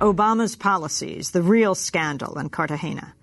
Obama's 0.00 0.56
policies, 0.56 1.32
the 1.32 1.42
real 1.42 1.74
scandal 1.74 2.38
in 2.38 2.48
Cartagena. 2.48 3.14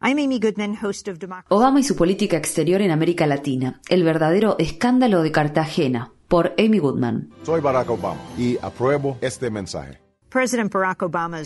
I'm 0.00 0.20
Amy 0.20 0.38
Goodman, 0.38 0.74
host 0.74 1.08
of 1.08 1.18
Democracy. 1.18 1.48
Obama 1.48 1.80
y 1.80 1.82
su 1.82 1.96
política 1.96 2.36
exterior 2.36 2.80
en 2.80 2.92
América 2.92 3.26
Latina. 3.26 3.80
El 3.88 4.04
verdadero 4.04 4.54
escándalo 4.60 5.22
de 5.22 5.32
Cartagena. 5.32 6.12
Por 6.28 6.54
Amy 6.58 6.78
Goodman. 6.78 7.30
Soy 7.42 7.60
Barack 7.60 7.90
Obama 7.90 8.20
y 8.38 8.56
apruebo 8.62 9.18
este 9.20 9.50
mensaje. 9.50 10.01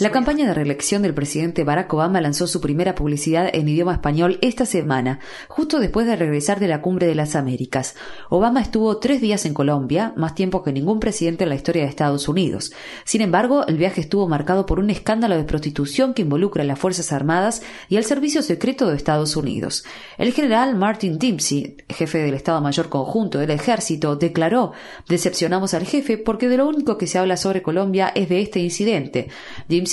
La 0.00 0.12
campaña 0.12 0.46
de 0.46 0.54
reelección 0.54 1.02
del 1.02 1.12
presidente 1.12 1.64
Barack 1.64 1.92
Obama 1.92 2.20
lanzó 2.20 2.46
su 2.46 2.60
primera 2.60 2.94
publicidad 2.94 3.50
en 3.52 3.68
idioma 3.68 3.94
español 3.94 4.38
esta 4.42 4.64
semana, 4.64 5.18
justo 5.48 5.80
después 5.80 6.06
de 6.06 6.14
regresar 6.14 6.60
de 6.60 6.68
la 6.68 6.82
Cumbre 6.82 7.08
de 7.08 7.16
las 7.16 7.34
Américas. 7.34 7.96
Obama 8.30 8.60
estuvo 8.60 8.98
tres 8.98 9.20
días 9.20 9.44
en 9.44 9.54
Colombia, 9.54 10.12
más 10.16 10.36
tiempo 10.36 10.62
que 10.62 10.72
ningún 10.72 11.00
presidente 11.00 11.42
en 11.42 11.48
la 11.48 11.56
historia 11.56 11.82
de 11.82 11.88
Estados 11.88 12.28
Unidos. 12.28 12.72
Sin 13.04 13.22
embargo, 13.22 13.66
el 13.66 13.76
viaje 13.76 14.02
estuvo 14.02 14.28
marcado 14.28 14.66
por 14.66 14.78
un 14.78 14.88
escándalo 14.90 15.36
de 15.36 15.42
prostitución 15.42 16.14
que 16.14 16.22
involucra 16.22 16.62
a 16.62 16.66
las 16.66 16.78
Fuerzas 16.78 17.12
Armadas 17.12 17.62
y 17.88 17.96
al 17.96 18.04
Servicio 18.04 18.40
Secreto 18.40 18.86
de 18.86 18.96
Estados 18.96 19.34
Unidos. 19.34 19.84
El 20.16 20.32
general 20.32 20.76
Martin 20.76 21.18
Dempsey, 21.18 21.76
jefe 21.88 22.18
del 22.18 22.34
Estado 22.34 22.60
Mayor 22.60 22.88
Conjunto 22.88 23.40
del 23.40 23.50
Ejército, 23.50 24.14
declaró: 24.14 24.74
Decepcionamos 25.08 25.74
al 25.74 25.86
jefe 25.86 26.18
porque 26.18 26.48
de 26.48 26.58
lo 26.58 26.68
único 26.68 26.96
que 26.98 27.08
se 27.08 27.18
habla 27.18 27.36
sobre 27.36 27.62
Colombia 27.62 28.12
es 28.14 28.28
de 28.28 28.42
este 28.42 28.60
incidente 28.60 28.75
incidente. 28.76 29.28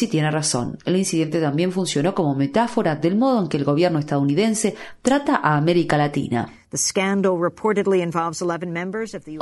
Tiene 0.10 0.32
razón. 0.32 0.78
El 0.86 0.98
incidente 0.98 1.40
también 1.40 1.72
funcionó 1.72 2.14
como 2.14 2.36
metáfora 2.36 2.96
del 2.96 3.16
modo 3.16 3.42
en 3.42 3.48
que 3.48 3.58
el 3.58 3.64
gobierno 3.64 4.00
estadounidense 4.00 4.76
trata 5.02 5.36
a 5.36 5.58
América 5.58 5.98
Latina. 5.98 6.52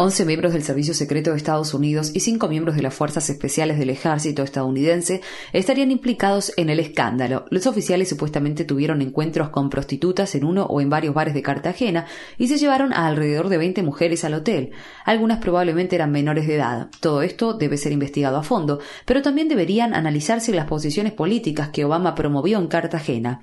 11 0.01 0.25
miembros 0.25 0.51
del 0.51 0.63
Servicio 0.63 0.93
Secreto 0.93 1.31
de 1.31 1.37
Estados 1.37 1.73
Unidos 1.73 2.11
y 2.13 2.19
5 2.19 2.49
miembros 2.49 2.75
de 2.75 2.81
las 2.81 2.93
Fuerzas 2.93 3.29
Especiales 3.29 3.79
del 3.79 3.89
Ejército 3.89 4.43
estadounidense 4.43 5.21
estarían 5.53 5.91
implicados 5.91 6.51
en 6.57 6.69
el 6.69 6.81
escándalo. 6.81 7.45
Los 7.49 7.67
oficiales 7.67 8.09
supuestamente 8.09 8.65
tuvieron 8.65 9.01
encuentros 9.01 9.49
con 9.49 9.69
prostitutas 9.69 10.35
en 10.35 10.43
uno 10.43 10.65
o 10.65 10.81
en 10.81 10.89
varios 10.89 11.15
bares 11.15 11.33
de 11.33 11.41
Cartagena 11.41 12.05
y 12.37 12.49
se 12.49 12.57
llevaron 12.57 12.91
a 12.91 13.07
alrededor 13.07 13.47
de 13.47 13.57
20 13.57 13.81
mujeres 13.83 14.25
al 14.25 14.33
hotel. 14.33 14.71
Algunas 15.05 15.39
probablemente 15.39 15.95
eran 15.95 16.11
menores 16.11 16.47
de 16.47 16.55
edad. 16.55 16.89
Todo 16.99 17.21
esto 17.21 17.53
debe 17.53 17.77
ser 17.77 17.93
investigado 17.93 18.37
a 18.37 18.43
fondo, 18.43 18.79
pero 19.05 19.21
también 19.21 19.47
deberían 19.47 19.93
analizarse 19.93 20.51
las 20.51 20.65
posiciones 20.65 21.13
políticas 21.13 21.69
que 21.69 21.85
Obama 21.85 22.13
promovió 22.13 22.59
en 22.59 22.67
Cartagena. 22.67 23.41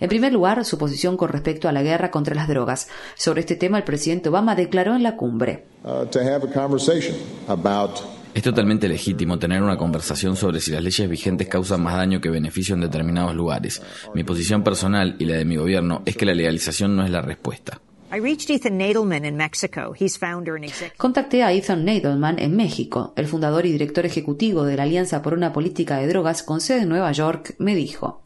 En 0.00 0.08
primer 0.08 0.32
lugar, 0.32 0.64
su 0.64 0.78
posición 0.78 1.18
con 1.18 1.28
respecto 1.28 1.68
a 1.68 1.72
la 1.72 1.81
guerra 1.82 2.10
contra 2.10 2.34
las 2.34 2.48
drogas. 2.48 2.88
Sobre 3.14 3.40
este 3.40 3.56
tema, 3.56 3.78
el 3.78 3.84
presidente 3.84 4.28
Obama 4.28 4.54
declaró 4.54 4.94
en 4.94 5.02
la 5.02 5.16
cumbre. 5.16 5.66
Uh, 5.84 6.06
es 8.34 8.42
totalmente 8.42 8.88
legítimo 8.88 9.38
tener 9.38 9.62
una 9.62 9.76
conversación 9.76 10.36
sobre 10.36 10.60
si 10.60 10.70
las 10.70 10.82
leyes 10.82 11.08
vigentes 11.08 11.48
causan 11.48 11.82
más 11.82 11.96
daño 11.96 12.20
que 12.20 12.30
beneficio 12.30 12.74
en 12.74 12.80
determinados 12.80 13.34
lugares. 13.34 13.82
Mi 14.14 14.24
posición 14.24 14.62
personal 14.64 15.16
y 15.18 15.26
la 15.26 15.36
de 15.36 15.44
mi 15.44 15.56
gobierno 15.56 16.02
es 16.06 16.16
que 16.16 16.24
la 16.24 16.34
legalización 16.34 16.96
no 16.96 17.04
es 17.04 17.10
la 17.10 17.20
respuesta. 17.20 17.80
Contacté 20.98 21.42
a 21.42 21.52
Ethan 21.54 21.86
Nadelman 21.86 22.38
en 22.38 22.54
México. 22.54 23.14
El 23.16 23.26
fundador 23.26 23.64
y 23.64 23.72
director 23.72 24.04
ejecutivo 24.04 24.64
de 24.64 24.76
la 24.76 24.82
Alianza 24.82 25.22
por 25.22 25.32
una 25.32 25.54
Política 25.54 25.96
de 25.96 26.08
Drogas 26.08 26.42
con 26.42 26.60
sede 26.60 26.82
en 26.82 26.90
Nueva 26.90 27.10
York 27.12 27.54
me 27.58 27.74
dijo: 27.74 28.22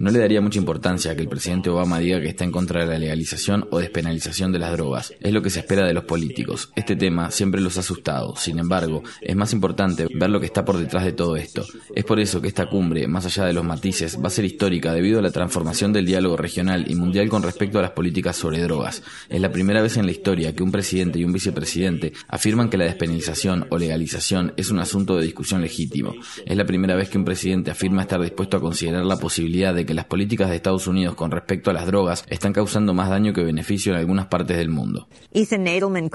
No 0.00 0.10
le 0.10 0.18
daría 0.18 0.40
mucha 0.40 0.58
importancia 0.58 1.12
a 1.12 1.14
que 1.14 1.20
el 1.20 1.28
presidente 1.28 1.68
Obama 1.68 1.98
diga 1.98 2.20
que 2.20 2.28
está 2.28 2.44
en 2.44 2.52
contra 2.52 2.80
de 2.80 2.86
la 2.86 2.98
legalización 2.98 3.66
o 3.70 3.80
despenalización 3.80 4.50
de 4.52 4.58
las 4.58 4.72
drogas. 4.72 5.12
Es 5.20 5.32
lo 5.32 5.42
que 5.42 5.50
se 5.50 5.60
espera 5.60 5.86
de 5.86 5.92
los 5.92 6.04
políticos. 6.04 6.70
Este 6.74 6.96
tema 6.96 7.30
siempre 7.30 7.60
los 7.60 7.76
ha 7.76 7.80
asustado. 7.80 8.34
Sin 8.36 8.58
embargo, 8.58 9.02
es 9.20 9.36
más 9.36 9.52
importante 9.52 10.06
ver 10.14 10.30
lo 10.30 10.40
que 10.40 10.46
está 10.46 10.64
por 10.64 10.78
detrás 10.78 11.04
de 11.04 11.12
todo 11.12 11.36
esto. 11.36 11.66
Es 11.94 12.04
por 12.04 12.18
eso 12.18 12.40
que 12.40 12.48
esta 12.48 12.68
cumbre, 12.68 13.06
más 13.08 13.26
allá 13.26 13.44
de 13.44 13.52
los 13.52 13.64
matices, 13.64 14.18
va 14.22 14.28
a 14.28 14.30
ser 14.30 14.46
histórica 14.46 14.94
debido 14.94 15.18
a 15.18 15.22
la 15.22 15.30
transformación 15.30 15.92
del 15.92 16.06
diálogo 16.06 16.38
regional 16.38 16.90
y 16.90 16.94
mundial 16.94 17.28
con 17.28 17.41
respecto 17.42 17.78
a 17.78 17.82
las 17.82 17.90
políticas 17.92 18.36
sobre 18.36 18.60
drogas. 18.60 19.02
Es 19.28 19.40
la 19.40 19.52
primera 19.52 19.82
vez 19.82 19.96
en 19.96 20.06
la 20.06 20.12
historia 20.12 20.54
que 20.54 20.62
un 20.62 20.72
presidente 20.72 21.18
y 21.18 21.24
un 21.24 21.32
vicepresidente 21.32 22.12
afirman 22.28 22.70
que 22.70 22.76
la 22.76 22.84
despenalización 22.84 23.66
o 23.70 23.78
legalización 23.78 24.52
es 24.56 24.70
un 24.70 24.78
asunto 24.78 25.16
de 25.16 25.24
discusión 25.24 25.60
legítimo. 25.60 26.14
Es 26.44 26.56
la 26.56 26.64
primera 26.64 26.94
vez 26.94 27.08
que 27.08 27.18
un 27.18 27.24
presidente 27.24 27.70
afirma 27.70 28.02
estar 28.02 28.20
dispuesto 28.20 28.56
a 28.56 28.60
considerar 28.60 29.04
la 29.04 29.18
posibilidad 29.18 29.74
de 29.74 29.86
que 29.86 29.94
las 29.94 30.06
políticas 30.06 30.50
de 30.50 30.56
Estados 30.56 30.86
Unidos 30.86 31.14
con 31.14 31.30
respecto 31.30 31.70
a 31.70 31.74
las 31.74 31.86
drogas 31.86 32.24
están 32.28 32.52
causando 32.52 32.94
más 32.94 33.08
daño 33.08 33.32
que 33.32 33.42
beneficio 33.42 33.92
en 33.92 33.98
algunas 33.98 34.26
partes 34.26 34.56
del 34.56 34.68
mundo. 34.68 35.08
Ethan 35.32 35.64
Nadelman, 35.64 36.10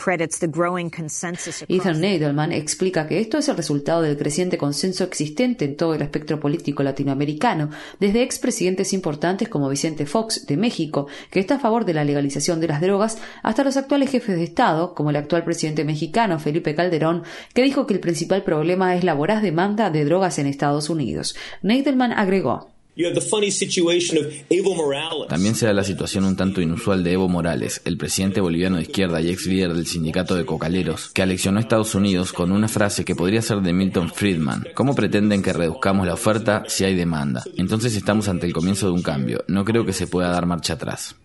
Ethan 1.67 2.01
Nadelman 2.01 2.51
explica 2.51 3.07
que 3.07 3.19
esto 3.19 3.37
es 3.37 3.49
el 3.49 3.57
resultado 3.57 4.01
del 4.01 4.17
creciente 4.17 4.57
consenso 4.57 5.03
existente 5.03 5.65
en 5.65 5.75
todo 5.75 5.93
el 5.95 6.01
espectro 6.01 6.39
político 6.39 6.83
latinoamericano, 6.83 7.69
desde 7.99 8.23
expresidentes 8.23 8.93
importantes 8.93 9.49
como 9.49 9.69
Vicente 9.69 10.05
Fox 10.05 10.45
de 10.45 10.57
México, 10.57 11.07
que 11.31 11.39
está 11.39 11.55
a 11.55 11.59
favor 11.59 11.85
de 11.85 11.93
la 11.93 12.03
legalización 12.03 12.59
de 12.59 12.67
las 12.67 12.81
drogas, 12.81 13.17
hasta 13.43 13.63
los 13.63 13.77
actuales 13.77 14.11
jefes 14.11 14.35
de 14.35 14.43
Estado, 14.43 14.93
como 14.95 15.09
el 15.09 15.15
actual 15.15 15.43
presidente 15.43 15.83
mexicano 15.83 16.39
Felipe 16.39 16.75
Calderón, 16.75 17.23
que 17.53 17.63
dijo 17.63 17.87
que 17.87 17.93
el 17.93 17.99
principal 17.99 18.43
problema 18.43 18.95
es 18.95 19.03
la 19.03 19.13
voraz 19.13 19.41
demanda 19.41 19.89
de 19.89 20.05
drogas 20.05 20.39
en 20.39 20.47
Estados 20.47 20.89
Unidos. 20.89 21.35
Nadelman 21.61 22.13
agregó. 22.13 22.76
También 25.27 25.55
se 25.55 25.67
da 25.67 25.73
la 25.73 25.83
situación 25.83 26.25
un 26.25 26.35
tanto 26.35 26.61
inusual 26.61 27.03
de 27.03 27.13
Evo 27.13 27.29
Morales, 27.29 27.81
el 27.85 27.97
presidente 27.97 28.41
boliviano 28.41 28.77
de 28.77 28.83
izquierda 28.83 29.21
y 29.21 29.29
ex 29.29 29.45
líder 29.45 29.73
del 29.73 29.85
sindicato 29.85 30.35
de 30.35 30.45
cocaleros, 30.45 31.09
que 31.13 31.21
aleccionó 31.21 31.59
a 31.59 31.61
Estados 31.61 31.93
Unidos 31.93 32.33
con 32.33 32.51
una 32.51 32.67
frase 32.67 33.05
que 33.05 33.15
podría 33.15 33.41
ser 33.41 33.61
de 33.61 33.73
Milton 33.73 34.11
Friedman. 34.11 34.67
¿Cómo 34.73 34.95
pretenden 34.95 35.43
que 35.43 35.53
reduzcamos 35.53 36.07
la 36.07 36.13
oferta 36.13 36.63
si 36.67 36.85
hay 36.85 36.95
demanda? 36.95 37.43
Entonces 37.57 37.95
estamos 37.95 38.27
ante 38.29 38.47
el 38.47 38.53
comienzo 38.53 38.87
de 38.87 38.93
un 38.93 39.03
cambio. 39.03 39.43
No 39.47 39.63
creo 39.63 39.85
que 39.85 39.93
se 39.93 40.07
pueda 40.07 40.29
dar 40.29 40.45
marcha 40.45 40.73
atrás. 40.73 41.15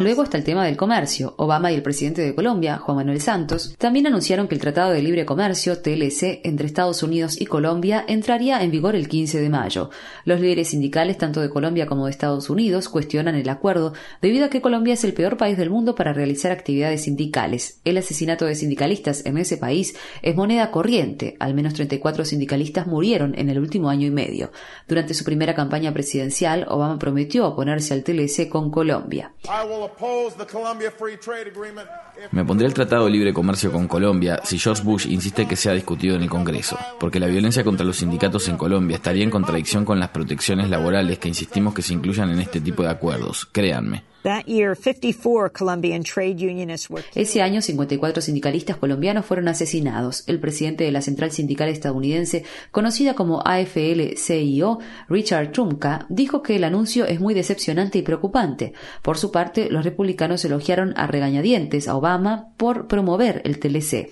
Luego 0.00 0.24
está 0.24 0.38
el 0.38 0.44
tema 0.44 0.64
del 0.64 0.76
comercio. 0.76 1.34
Obama 1.38 1.70
y 1.70 1.74
el 1.74 1.82
presidente 1.82 2.22
de 2.22 2.34
Colombia, 2.34 2.78
Juan 2.78 2.96
Manuel 2.96 3.20
Santos, 3.20 3.74
también 3.78 4.06
anunciaron 4.06 4.48
que 4.48 4.54
el 4.54 4.60
Tratado 4.60 4.92
de 4.92 5.02
Libre 5.02 5.24
Comercio, 5.24 5.78
TLC, 5.78 6.40
entre 6.44 6.66
Estados 6.66 7.02
Unidos 7.02 7.40
y 7.40 7.46
Colombia 7.46 8.04
entraría 8.08 8.62
en 8.62 8.70
vigor 8.70 8.96
el 8.96 9.03
15 9.08 9.40
de 9.40 9.48
mayo. 9.48 9.90
Los 10.24 10.40
líderes 10.40 10.68
sindicales, 10.68 11.18
tanto 11.18 11.40
de 11.40 11.50
Colombia 11.50 11.86
como 11.86 12.06
de 12.06 12.10
Estados 12.10 12.50
Unidos, 12.50 12.88
cuestionan 12.88 13.34
el 13.34 13.48
acuerdo 13.48 13.92
debido 14.20 14.46
a 14.46 14.50
que 14.50 14.60
Colombia 14.60 14.94
es 14.94 15.04
el 15.04 15.14
peor 15.14 15.36
país 15.36 15.56
del 15.56 15.70
mundo 15.70 15.94
para 15.94 16.12
realizar 16.12 16.52
actividades 16.52 17.04
sindicales. 17.04 17.80
El 17.84 17.98
asesinato 17.98 18.44
de 18.46 18.54
sindicalistas 18.54 19.26
en 19.26 19.38
ese 19.38 19.56
país 19.56 19.96
es 20.22 20.36
moneda 20.36 20.70
corriente. 20.70 21.36
Al 21.40 21.54
menos 21.54 21.74
34 21.74 22.24
sindicalistas 22.24 22.86
murieron 22.86 23.34
en 23.36 23.48
el 23.48 23.58
último 23.58 23.90
año 23.90 24.06
y 24.06 24.10
medio. 24.10 24.50
Durante 24.88 25.14
su 25.14 25.24
primera 25.24 25.54
campaña 25.54 25.92
presidencial, 25.92 26.66
Obama 26.68 26.98
prometió 26.98 27.46
oponerse 27.46 27.94
al 27.94 28.04
TLC 28.04 28.48
con 28.48 28.70
Colombia. 28.70 29.32
Me 32.30 32.42
opondré 32.42 32.66
al 32.66 32.74
Tratado 32.74 33.04
de 33.04 33.10
Libre 33.10 33.32
Comercio 33.32 33.72
con 33.72 33.88
Colombia 33.88 34.40
si 34.44 34.58
George 34.58 34.82
Bush 34.82 35.06
insiste 35.06 35.46
que 35.46 35.56
sea 35.56 35.72
discutido 35.72 36.16
en 36.16 36.22
el 36.22 36.30
Congreso, 36.30 36.78
porque 36.98 37.20
la 37.20 37.26
violencia 37.26 37.64
contra 37.64 37.84
los 37.84 37.96
sindicatos 37.96 38.48
en 38.48 38.56
Colombia 38.56 38.93
estaría 38.94 39.24
en 39.24 39.30
contradicción 39.30 39.84
con 39.84 40.00
las 40.00 40.10
protecciones 40.10 40.70
laborales 40.70 41.18
que 41.18 41.28
insistimos 41.28 41.74
que 41.74 41.82
se 41.82 41.94
incluyan 41.94 42.30
en 42.30 42.40
este 42.40 42.60
tipo 42.60 42.82
de 42.82 42.90
acuerdos, 42.90 43.46
créanme. 43.50 44.04
Ese 47.14 47.42
año, 47.42 47.60
54 47.60 48.22
sindicalistas 48.22 48.78
colombianos 48.78 49.26
fueron 49.26 49.48
asesinados. 49.48 50.24
El 50.26 50.40
presidente 50.40 50.84
de 50.84 50.92
la 50.92 51.02
central 51.02 51.30
sindical 51.30 51.68
estadounidense, 51.68 52.42
conocida 52.70 53.12
como 53.14 53.42
AFL-CIO, 53.44 54.78
Richard 55.10 55.52
Trumka, 55.52 56.06
dijo 56.08 56.42
que 56.42 56.56
el 56.56 56.64
anuncio 56.64 57.04
es 57.04 57.20
muy 57.20 57.34
decepcionante 57.34 57.98
y 57.98 58.02
preocupante. 58.02 58.72
Por 59.02 59.18
su 59.18 59.30
parte, 59.30 59.68
los 59.70 59.84
republicanos 59.84 60.42
elogiaron 60.46 60.94
a 60.96 61.06
regañadientes 61.06 61.86
a 61.86 61.94
Obama 61.94 62.48
por 62.56 62.86
promover 62.86 63.42
el 63.44 63.58
TLC. 63.58 64.08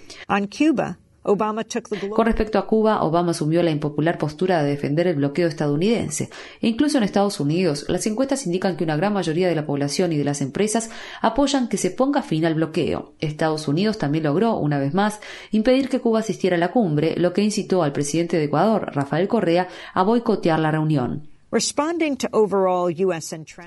Con 1.23 2.27
respecto 2.27 2.59
a 2.59 2.67
Cuba, 2.67 3.03
Obama 3.03 3.31
asumió 3.31 3.63
la 3.63 3.71
impopular 3.71 4.19
postura 4.19 4.63
de 4.63 4.71
defender 4.71 5.07
el 5.07 5.17
bloqueo 5.17 5.47
estadounidense. 5.47 6.31
incluso 6.61 6.99
en 6.99 7.05
Estados 7.05 7.39
Unidos, 7.39 7.85
las 7.89 8.07
encuestas 8.07 8.47
indican 8.47 8.77
que 8.77 8.85
una 8.85 8.97
gran 8.97 9.13
mayoría 9.13 9.49
de 9.49 9.55
la 9.55 9.67
población 9.67 10.13
y 10.13 10.17
de 10.17 10.25
las 10.25 10.41
empresas 10.41 10.91
apoyan 11.21 11.69
que 11.69 11.77
se 11.77 11.91
ponga 11.91 12.23
fin 12.23 12.45
al 12.45 12.55
bloqueo. 12.55 13.15
Estados 13.21 13.69
Unidos 13.69 13.99
también 13.99 14.25
logró, 14.25 14.57
una 14.57 14.79
vez 14.79 14.95
más, 14.95 15.21
impedir 15.53 15.89
que 15.89 16.01
Cuba 16.01 16.21
asistiera 16.21 16.57
a 16.57 16.59
la 16.59 16.73
cumbre, 16.73 17.15
lo 17.17 17.33
que 17.33 17.43
incitó 17.43 17.83
al 17.83 17.93
presidente 17.93 18.37
de 18.37 18.45
Ecuador, 18.45 18.91
Rafael 18.93 19.29
Correa, 19.29 19.69
a 19.95 20.03
boicotear 20.03 20.59
la 20.59 20.73
reunión. 20.73 21.32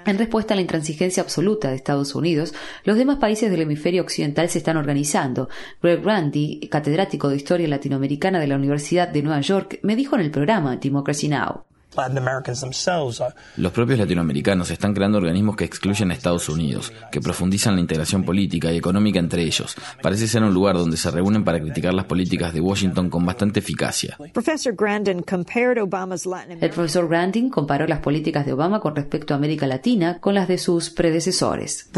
En 0.07 0.17
respuesta 0.17 0.55
a 0.55 0.57
la 0.57 0.61
intransigencia 0.61 1.21
absoluta 1.21 1.69
de 1.69 1.75
Estados 1.75 2.15
Unidos, 2.15 2.55
los 2.83 2.97
demás 2.97 3.17
países 3.17 3.51
del 3.51 3.61
hemisferio 3.61 4.01
occidental 4.01 4.49
se 4.49 4.57
están 4.57 4.77
organizando. 4.77 5.49
Greg 5.83 6.03
Randy, 6.03 6.67
catedrático 6.67 7.29
de 7.29 7.35
Historia 7.35 7.67
Latinoamericana 7.67 8.39
de 8.39 8.47
la 8.47 8.55
Universidad 8.55 9.09
de 9.09 9.21
Nueva 9.21 9.41
York, 9.41 9.79
me 9.83 9.95
dijo 9.95 10.15
en 10.15 10.21
el 10.21 10.31
programa 10.31 10.77
Democracy 10.77 11.27
Now! 11.27 11.74
Los 13.57 13.71
propios 13.71 13.99
latinoamericanos 13.99 14.69
están 14.71 14.93
creando 14.93 15.17
organismos 15.17 15.55
que 15.55 15.65
excluyen 15.65 16.11
a 16.11 16.13
Estados 16.13 16.49
Unidos, 16.49 16.91
que 17.11 17.21
profundizan 17.21 17.75
la 17.75 17.81
integración 17.81 18.23
política 18.23 18.71
y 18.71 18.77
económica 18.77 19.19
entre 19.19 19.43
ellos. 19.43 19.75
Parece 20.01 20.27
ser 20.27 20.43
un 20.43 20.53
lugar 20.53 20.75
donde 20.75 20.97
se 20.97 21.09
reúnen 21.11 21.43
para 21.43 21.59
criticar 21.59 21.93
las 21.93 22.05
políticas 22.05 22.53
de 22.53 22.61
Washington 22.61 23.09
con 23.09 23.25
bastante 23.25 23.59
eficacia. 23.59 24.17
El 26.61 26.69
profesor 26.71 27.07
Grandin 27.07 27.49
comparó 27.49 27.87
las 27.87 27.99
políticas 27.99 28.45
de 28.45 28.53
Obama 28.53 28.79
con 28.79 28.95
respecto 28.95 29.33
a 29.33 29.37
América 29.37 29.67
Latina 29.67 30.19
con 30.19 30.35
las 30.35 30.47
de 30.47 30.57
sus 30.57 30.89
predecesores. 30.89 31.89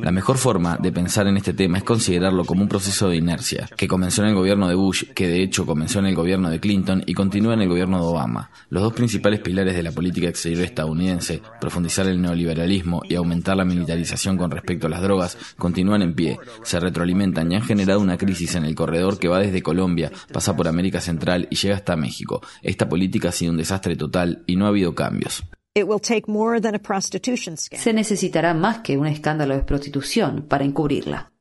La 0.00 0.12
mejor 0.12 0.38
forma 0.38 0.76
de 0.76 0.92
pensar 0.92 1.26
en 1.26 1.36
este 1.36 1.52
tema 1.52 1.78
es 1.78 1.84
considerarlo 1.84 2.44
como 2.44 2.62
un 2.62 2.68
proceso 2.68 3.08
de 3.08 3.16
inercia, 3.16 3.68
que 3.76 3.88
comenzó 3.88 4.22
en 4.22 4.28
el 4.28 4.34
gobierno 4.34 4.68
de 4.68 4.74
Bush, 4.74 5.04
que 5.14 5.28
de 5.28 5.42
hecho 5.42 5.66
comenzó 5.66 5.98
en 5.98 6.06
el 6.06 6.14
gobierno 6.14 6.50
de 6.50 6.60
Clinton 6.60 7.02
y 7.06 7.14
continúa 7.14 7.54
en 7.54 7.62
el 7.62 7.68
gobierno 7.68 7.98
de 7.98 8.04
Obama. 8.24 8.50
Los 8.70 8.82
dos 8.82 8.92
principales 8.92 9.40
pilares 9.40 9.74
de 9.74 9.82
la 9.82 9.92
política 9.92 10.28
exterior 10.28 10.64
estadounidense, 10.64 11.42
profundizar 11.60 12.06
el 12.06 12.20
neoliberalismo 12.20 13.02
y 13.08 13.14
aumentar 13.14 13.56
la 13.56 13.64
militarización 13.64 14.36
con 14.36 14.50
respecto 14.50 14.86
a 14.86 14.90
las 14.90 15.02
drogas, 15.02 15.36
continúan 15.58 16.02
en 16.02 16.14
pie, 16.14 16.38
se 16.62 16.80
retroalimentan 16.80 17.50
y 17.52 17.56
han 17.56 17.62
generado 17.62 18.00
una 18.00 18.16
crisis 18.16 18.54
en 18.54 18.64
el 18.64 18.74
corredor 18.74 19.18
que 19.18 19.28
va 19.28 19.40
desde 19.40 19.62
Colombia, 19.62 20.10
pasa 20.32 20.56
por 20.56 20.68
América 20.68 21.00
Central 21.00 21.46
y 21.50 21.56
llega 21.56 21.76
hasta 21.76 21.96
México. 21.96 22.40
Esta 22.62 22.88
política 22.88 23.28
ha 23.28 23.32
sido 23.32 23.52
un 23.52 23.58
desastre 23.58 23.96
total 23.96 24.42
y 24.46 24.56
no 24.56 24.66
ha 24.66 24.68
habido 24.68 24.94
cambios. 24.94 25.44
Se 27.72 27.92
necesitará 27.92 28.54
más 28.54 28.78
que 28.78 28.96
un 28.96 29.06
escándalo 29.06 29.54
de 29.56 29.62
prostitución 29.64 30.46
para 30.48 30.64
encubrirla. 30.64 31.33